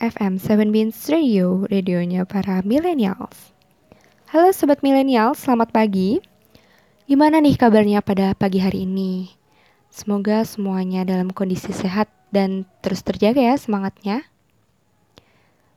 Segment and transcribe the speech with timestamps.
[0.00, 3.52] FM 7 Beans Radio, radionya para millennials.
[4.32, 6.24] Halo Sobat Millennials, selamat pagi.
[7.04, 9.36] Gimana nih kabarnya pada pagi hari ini?
[9.92, 14.24] Semoga semuanya dalam kondisi sehat dan terus terjaga ya semangatnya.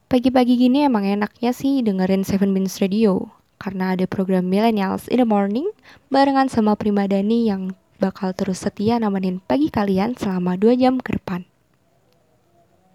[0.07, 3.27] Pagi-pagi gini emang enaknya sih dengerin Seven Beans Radio
[3.59, 5.67] karena ada program Millennials in the Morning
[6.07, 11.19] barengan sama Prima Dani yang bakal terus setia nemenin pagi kalian selama 2 jam ke
[11.19, 11.43] depan.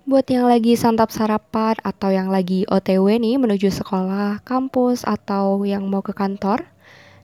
[0.08, 5.84] Buat yang lagi santap sarapan atau yang lagi OTW nih menuju sekolah, kampus, atau yang
[5.84, 6.64] mau ke kantor,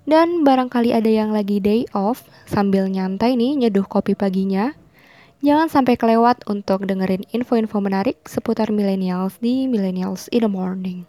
[0.05, 4.77] dan barangkali ada yang lagi day off sambil nyantai nih nyeduh kopi paginya,
[5.41, 11.09] jangan sampai kelewat untuk dengerin info-info menarik seputar millennials di Millennials in the Morning.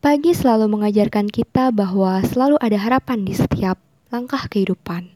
[0.00, 3.76] Pagi selalu mengajarkan kita bahwa selalu ada harapan di setiap
[4.08, 5.15] langkah kehidupan.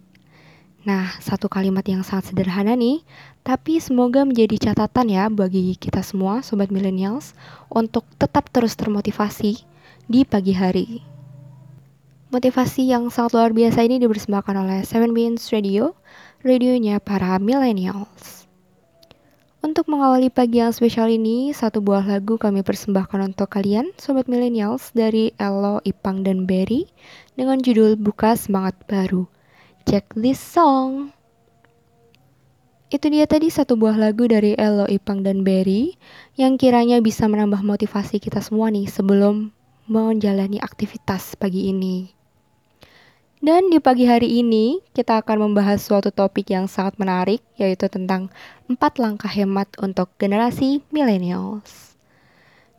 [0.80, 3.04] Nah, satu kalimat yang sangat sederhana nih,
[3.44, 7.36] tapi semoga menjadi catatan ya bagi kita semua, sobat millennials,
[7.68, 9.60] untuk tetap terus termotivasi
[10.08, 11.04] di pagi hari.
[12.32, 15.92] Motivasi yang sangat luar biasa ini dipersembahkan oleh Seven Beans Radio,
[16.40, 18.48] radionya para millennials.
[19.60, 24.88] Untuk mengawali pagi yang spesial ini, satu buah lagu kami persembahkan untuk kalian, sobat millennials,
[24.96, 26.88] dari Elo, Ipang, dan Berry,
[27.36, 29.28] dengan judul Buka Semangat Baru.
[29.90, 31.10] Check this song.
[32.94, 35.98] Itu dia tadi satu buah lagu dari Elo, Ipang, dan Berry
[36.38, 39.50] yang kiranya bisa menambah motivasi kita semua nih sebelum
[39.90, 42.06] menjalani aktivitas pagi ini.
[43.42, 48.30] Dan di pagi hari ini kita akan membahas suatu topik yang sangat menarik yaitu tentang
[48.70, 51.98] empat langkah hemat untuk generasi millennials.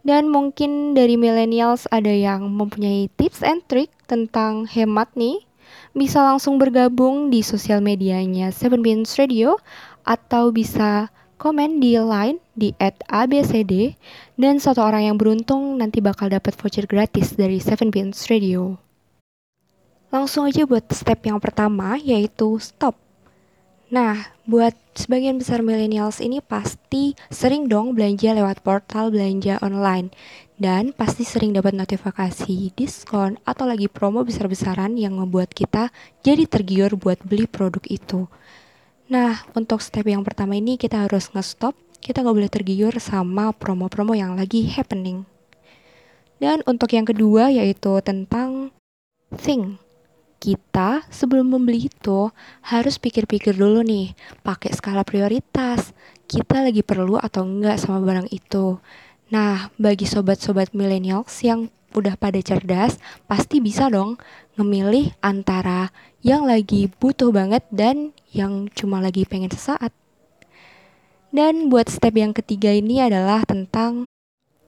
[0.08, 5.51] Dan mungkin dari millennials ada yang mempunyai tips and trick tentang hemat nih
[5.92, 9.60] bisa langsung bergabung di sosial medianya Seven Beans Radio
[10.08, 12.72] atau bisa komen di line di
[13.10, 13.98] @abcd
[14.38, 18.78] dan satu orang yang beruntung nanti bakal dapat voucher gratis dari Seven Beans Radio.
[20.14, 23.11] Langsung aja buat step yang pertama yaitu stop.
[23.92, 30.16] Nah, buat sebagian besar millennials ini pasti sering dong belanja lewat portal belanja online
[30.56, 35.92] dan pasti sering dapat notifikasi diskon atau lagi promo besar-besaran yang membuat kita
[36.24, 38.32] jadi tergiur buat beli produk itu.
[39.12, 44.16] Nah, untuk step yang pertama ini kita harus nge-stop, kita nggak boleh tergiur sama promo-promo
[44.16, 45.28] yang lagi happening.
[46.40, 48.72] Dan untuk yang kedua yaitu tentang
[49.36, 49.81] think.
[50.42, 52.34] Kita sebelum membeli itu
[52.66, 55.94] harus pikir-pikir dulu nih, pakai skala prioritas.
[56.26, 58.82] Kita lagi perlu atau enggak sama barang itu
[59.32, 63.00] Nah, bagi sobat-sobat millennials yang udah pada cerdas,
[63.32, 64.20] pasti bisa dong
[64.60, 65.88] ngemilih antara
[66.20, 69.96] yang lagi butuh banget dan yang cuma lagi pengen sesaat.
[71.32, 74.04] Dan buat step yang ketiga ini adalah tentang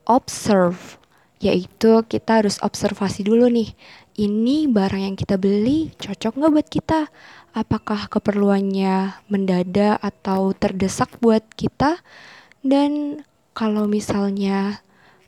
[0.08, 0.96] observe,
[1.44, 3.76] yaitu kita harus observasi dulu nih.
[4.16, 7.00] Ini barang yang kita beli cocok nggak buat kita?
[7.52, 12.00] Apakah keperluannya mendadak atau terdesak buat kita?
[12.64, 13.20] Dan
[13.52, 14.80] kalau misalnya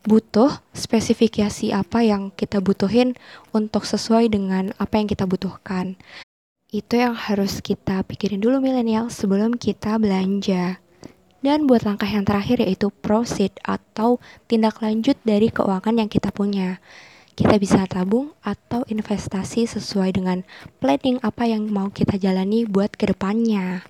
[0.06, 3.18] butuh spesifikasi apa yang kita butuhin
[3.50, 5.98] untuk sesuai dengan apa yang kita butuhkan.
[6.70, 10.78] Itu yang harus kita pikirin dulu milenial sebelum kita belanja.
[11.44, 16.80] Dan buat langkah yang terakhir yaitu proceed atau tindak lanjut dari keuangan yang kita punya.
[17.36, 20.40] Kita bisa tabung atau investasi sesuai dengan
[20.80, 23.84] planning apa yang mau kita jalani buat ke depannya.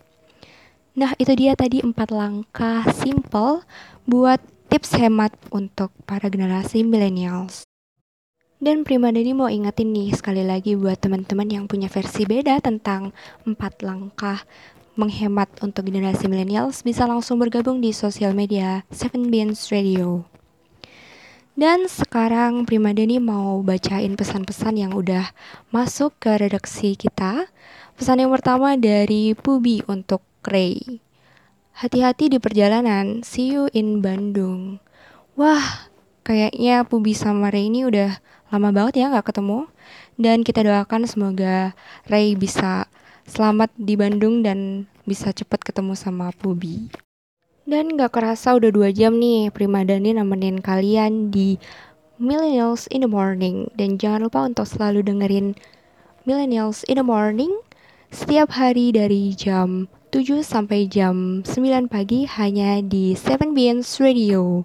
[0.99, 3.63] Nah, itu dia tadi empat langkah simple
[4.03, 7.63] buat tips hemat untuk para generasi millennials.
[8.57, 13.13] Dan Prima Dani mau ingetin nih sekali lagi buat teman-teman yang punya versi beda tentang
[13.45, 14.41] empat langkah
[14.97, 20.25] menghemat untuk generasi millennials bisa langsung bergabung di sosial media Seven Beans Radio.
[21.57, 25.33] Dan sekarang Prima Dani mau bacain pesan-pesan yang udah
[25.73, 27.49] masuk ke redaksi kita.
[27.97, 31.01] Pesan yang pertama dari Pubi untuk Ray.
[31.77, 34.85] Hati-hati di perjalanan, see you in Bandung.
[35.33, 35.89] Wah,
[36.29, 38.21] kayaknya Pubi sama Ray ini udah
[38.53, 39.65] lama banget ya nggak ketemu.
[40.21, 41.73] Dan kita doakan semoga
[42.05, 42.85] Ray bisa
[43.27, 46.87] selamat di Bandung dan bisa cepat ketemu sama Pubi.
[47.67, 51.59] Dan gak kerasa udah dua jam nih Prima Dani nemenin kalian di
[52.23, 53.67] Millennials in the Morning.
[53.75, 55.59] Dan jangan lupa untuk selalu dengerin
[56.23, 57.51] Millennials in the Morning
[58.15, 64.63] setiap hari dari jam 7 sampai jam 9 pagi hanya di Seven Beans Radio.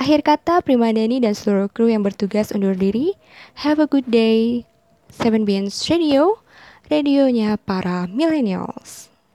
[0.00, 3.12] Akhir kata Primadani dan seluruh kru yang bertugas undur diri.
[3.60, 4.64] Have a good day.
[5.12, 6.39] Seven Beans Radio,
[6.90, 9.09] radionya para millennials.